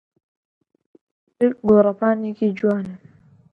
چ 1.35 1.39
گۆڕەپانێکی 1.67 2.49
جوانە! 2.57 2.95